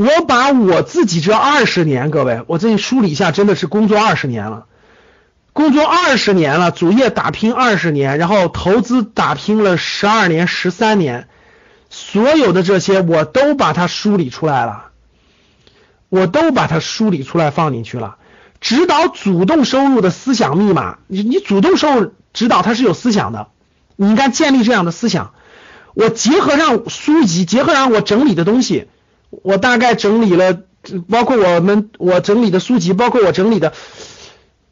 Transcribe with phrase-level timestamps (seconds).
[0.00, 4.64] 我把我自己这二十年，各位，我这梳理一下，真的是工作二十年了，
[5.52, 11.28] 工作二十年了，主业打拼二十年，然后投资打拼了十二年、十三年，
[11.90, 14.86] 所有的这些我都把它梳理出来了，
[16.08, 18.16] 我都把它梳理出来放进去了。
[18.58, 23.48] 指导主动收入的思想密码，你你主动收入指导它是有思想的，
[23.96, 25.34] 你应该建立这样的思想。
[25.92, 28.88] 我结合上书籍，结合上我整理的东西。
[29.30, 30.62] 我大概整理了，
[31.08, 33.72] 包括我们我整理的书籍，包括我整理的，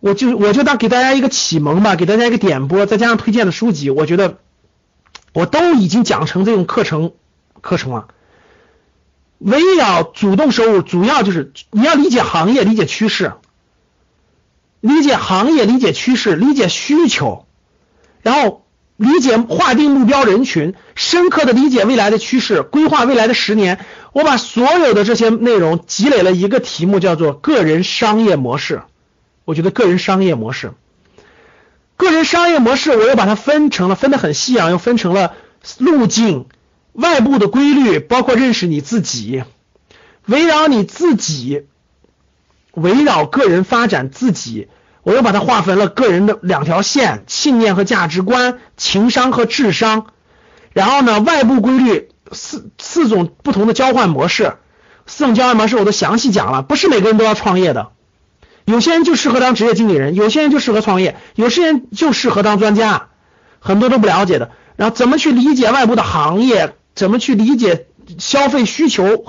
[0.00, 4.38] 我就我就当给大家一个启蒙吧，给大家一个点拨，再加上推荐的书籍，我觉得
[5.32, 7.12] 我都已经讲成这种课程
[7.60, 8.08] 课程了。
[9.38, 13.34] 围绕主动收入，主要就是你要理解行业，理解趋势，
[14.80, 17.46] 理解行业，理解趋势，理解需求，
[18.22, 18.64] 然后。
[19.00, 23.82] 理解划定目标人群，深刻的理解未来的趋势，规划未来的十年。
[24.12, 28.82] 我把所有的这些内容积累了一个题目，叫做个人商业模式。
[29.46, 30.74] 我觉得个人商业模式，
[31.96, 35.32] 个人商业模式，我又把它分成了，分得很细啊，又分成了
[35.78, 36.44] 路径、
[36.92, 39.44] 外部的规律，包括认识你自己，
[40.26, 41.64] 围绕你自己，
[42.74, 44.68] 围绕个人发展自己。
[45.02, 50.06] 我又把它划分了个人的两条线：信念和价值观，情商和智商。
[50.72, 54.54] 然后呢，外部规律四四种不同的交换模式，
[55.06, 56.62] 四种交换模式我都详细讲了。
[56.62, 57.88] 不是每个人都要创业的，
[58.64, 63.08] 有些人就适合当职业经理人，有些人就适合创业，有些人就适合当专家，
[63.58, 64.50] 很多都不了解的。
[64.76, 66.74] 然后怎么去理解外部的行业？
[66.94, 67.86] 怎么去理解？
[68.18, 69.24] 消费需求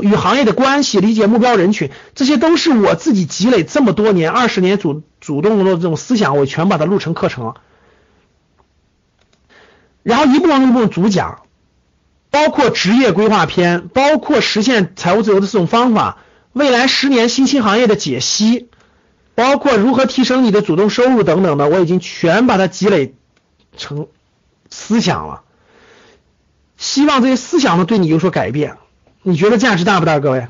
[0.00, 7.54] 与行业的关系，理解目标人群，这些都是我自己积累这么多年、二十年主主动的这种思想，我全把它录成课程了。
[10.02, 11.42] 然后一部分一部分主讲，
[12.30, 16.18] 包括职业规划篇，包括实现财务自由的四种方法，
[16.52, 18.68] 未来十年新兴行业的解析，
[19.34, 23.14] 包括如何提升你的主动收入等等的，我已经全把它积累
[23.76, 24.08] 成
[24.70, 25.42] 思想了。
[26.82, 28.76] 希望这些思想呢对你有所改变，
[29.22, 30.18] 你觉得价值大不大？
[30.18, 30.48] 各位，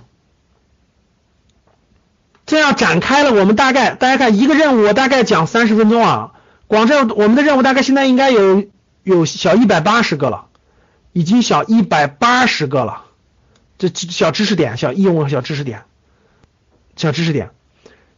[2.47, 6.32] 这样展开了，我们大概大家看一个任务，我大概讲三十分钟啊。
[6.69, 8.65] 广州我们的任务大概现在应该有
[9.03, 10.47] 有小一百八十个了，
[11.12, 13.04] 已经小一百八十个了。
[13.76, 15.82] 这小知识点，小义务小知识点，
[16.97, 17.50] 小知识点，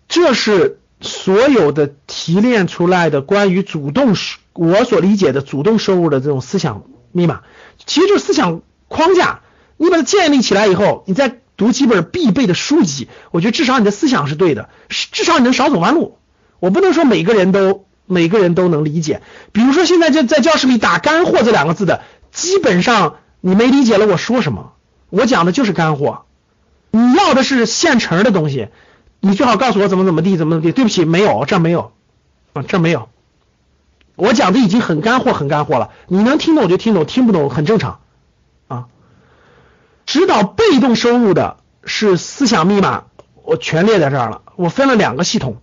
[0.07, 4.15] 这是所有的提炼出来的关于主动
[4.53, 7.41] 我所理解的主动收入的这种思想密码。
[7.87, 9.41] 其实就是思想框架，
[9.79, 16.19] 你把它建立起来以后，你再读几本必备的书籍，我觉得至少你的思想是对的，至少你能少走弯路。
[16.61, 22.03] 我不能说每个人都每个人都能理解，比如说现在就在教室里打干货这两个字的，
[22.33, 24.73] 基本上你没理解了我说什么，
[25.11, 26.25] 我讲的就是干货。
[26.91, 28.69] 你要的是现成的东西，
[29.21, 30.73] 你最好告诉我怎么怎么地怎么怎么地。
[30.73, 31.93] 对不起，没有，这没有，
[32.53, 33.09] 啊，这没有。
[34.17, 35.91] 我讲的已经很干货，很干货了。
[36.09, 38.01] 你能听懂就听懂，听不懂很正常
[38.69, 38.87] 啊。
[40.07, 43.05] 指导被动收入的是思想密码，
[43.43, 44.43] 我全列在这儿了。
[44.57, 45.61] 我分了两个系统，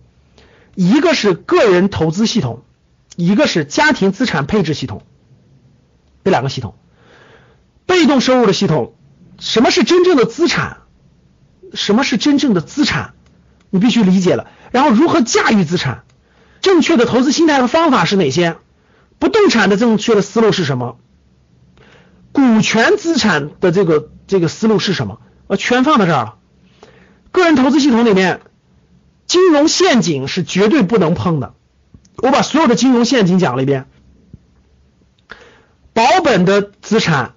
[0.74, 2.62] 一个是个人投资系统，
[3.16, 5.02] 一个是家庭资产配置系统。
[6.24, 6.74] 这两个系统，
[7.86, 8.94] 被动收入的系统，
[9.38, 10.78] 什么是真正的资产？
[11.72, 13.14] 什么是真正的资产？
[13.70, 14.48] 你必须理解了。
[14.72, 16.04] 然后如何驾驭资产？
[16.62, 18.56] 正确的投资心态和方法是哪些？
[19.18, 20.96] 不动产的正确的思路是什么？
[22.32, 25.20] 股权资产的这个这个思路是什么？
[25.48, 26.36] 我全放在这儿了。
[27.30, 28.40] 个人投资系统里面，
[29.26, 31.54] 金融陷阱是绝对不能碰的。
[32.16, 33.86] 我把所有的金融陷阱讲了一遍。
[35.92, 37.34] 保本的资产。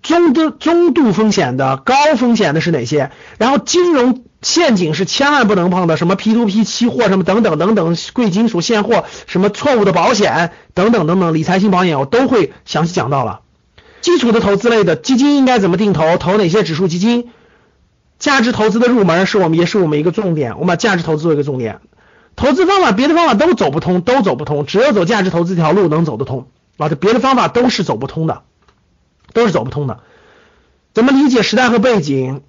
[0.00, 3.10] 中度中度风险的、高风险的是哪些？
[3.36, 13.40] 然后金融陷阱是千万不能碰的，什么 P to P 期货什么等等等等，贵金属现货，什么错误的保险等等等等，理财型保险我都会详细讲到了。
[14.00, 16.16] 基础的投资类的基金应该怎么定投？
[16.18, 17.30] 投哪些指数基金？
[18.18, 21.80] 价值投资的入门是我们也是我们一个重点，我们把价值投资做一个重点。
[22.36, 26.46] 投资方法别的方法都走不通，都走不通，只有走价值投资这条路能走得通
[26.76, 28.42] 啊，这别的方法都是走不通的。
[29.34, 30.00] 都是走不通的。
[30.94, 32.40] 怎么理解时代和背景？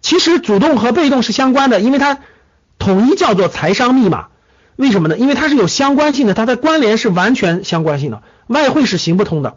[0.00, 2.18] 其实主动和被动是相关的，因为它
[2.78, 4.26] 统一叫做财商密码。
[4.76, 5.16] 为什么呢？
[5.16, 9.56] 因为它是有相关性的，它的关联是完全相关性的，外汇是行不通的。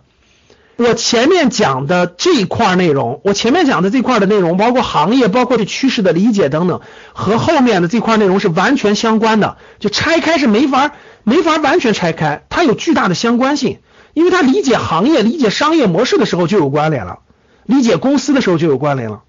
[0.77, 6.79] 我前面讲的这一块内容，我前面讲的这块的内容，包括行业，包括对趋势的理解等等，
[7.11, 9.57] 和后面的这块内容是完全相关的。
[9.79, 10.93] 就拆开是没法
[11.23, 13.79] 没法完全拆开，它有巨大的相关性，
[14.13, 17.19] 因为它理解行业、理解商业模式的时候就有关联了，
[17.65, 19.23] 理解公司的时候就有关联了，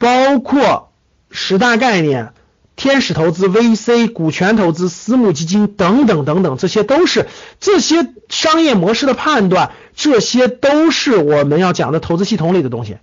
[0.00, 0.90] 包括
[1.30, 2.32] 十大概念。
[2.76, 12.96] 天使投资、VC、股权投资、私募基金等等等等，这些都是这些商业模式的判断，这些都是我们要讲的投资系统里的东西。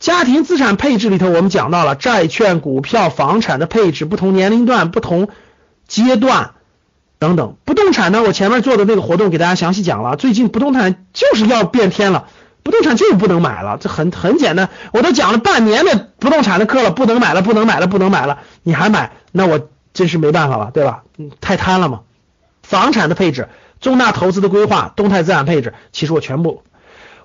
[0.00, 5.30] 家庭资产配置里头，我们讲到了债券、股票、房产的配置，不同年龄段、不同
[5.88, 6.50] 阶段
[7.18, 7.56] 等等。
[7.64, 12.26] 不动产呢，我前面做的那个活动给大家详细讲了，最近不动产就是要变天了。
[12.62, 21.02] 不动产就是不能买了，这很很简单，我都讲了半年的不动产的课了，不能买了，不能买了，不能买了，你还买，那我真是没办法了，对吧？
[21.18, 22.00] 嗯，太贪了嘛。
[22.62, 23.48] 房产的配置、
[23.80, 26.62] 重大投资的规划、动态资产配置，其实我全部，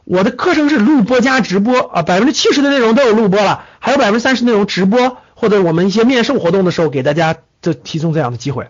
[0.06, 8.70] 我的课程是录播加直播啊，百分之七十的内容都有录播了，还有百分之三十内容直播，或者我们一些面授活动的时候给大家就提供这样的机会。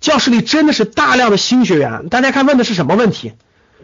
[0.00, 3.32] 教室里真的是大量的新学员，大家看问的是什么问题？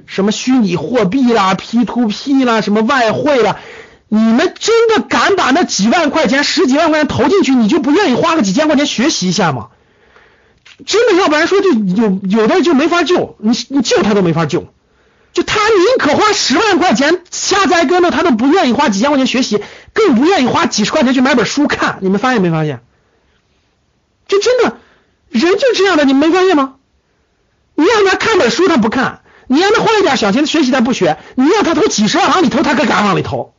[0.06, 3.58] 什么虚拟货币啦、P to P 啦、什么外汇啦，
[4.08, 9.68] 你们真的敢把那几万块钱、十几万块钱投进去，你就不愿意花个几千块钱学习一下吗？
[10.84, 14.66] 真的，要不然说就有有的就没法救，你你救他都没法救，
[15.32, 19.62] 就他宁可花十万块钱瞎栽跟头，他都不愿意花几千块钱学习，
[19.92, 21.98] 更不愿意花几十块钱去买本书看。
[22.00, 22.80] 你们发现没发现？
[24.26, 24.78] 就真的
[25.28, 26.74] 人就这样的，你没发现吗？
[27.74, 29.20] 你让他看本书，他不看。
[29.46, 33.54] 你让他花一点小钱学习，他不学；你让他投几十万往里投，他可敢往里投。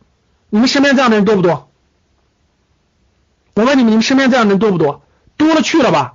[0.49, 1.69] 你们身边这样的人多不多？
[3.55, 5.03] 我问你们，你们身边这样的人多不多？
[5.37, 6.13] 多了去了吧？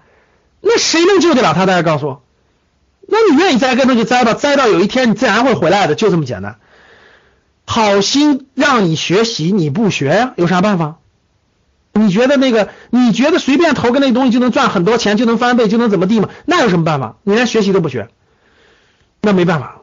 [0.60, 1.66] 那谁能救得了他？
[1.66, 2.22] 大家告诉我。
[3.06, 6.58] 那你愿意栽跟头就栽吧，栽到有一天你自然会回来的，就这么简单。
[7.64, 10.32] 好心让你学习，你不学呀？
[10.36, 10.96] 有啥办法？
[11.92, 12.68] 你觉得那个？
[12.90, 16.28] 你觉得随便投个那东西就能赚很多钱，就能翻倍，就能怎么地吗？
[16.44, 17.16] 那有什么办法？
[17.24, 18.08] 你连学习都不学。
[19.28, 19.82] 那没办法。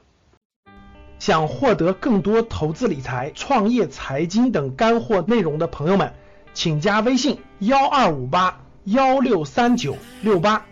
[1.19, 6.11] 想获得更多投资理财、创业、财经等干货内容的朋友们，
[6.55, 10.65] 请加微信：幺二五八幺六三九六八。